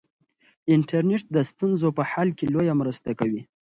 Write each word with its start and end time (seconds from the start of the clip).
انټرنیټ 0.75 1.23
د 1.35 1.37
ستونزو 1.51 1.87
په 1.97 2.03
حل 2.11 2.29
کې 2.37 2.45
لویه 2.53 2.73
مرسته 2.81 3.09
کوي. 3.19 3.41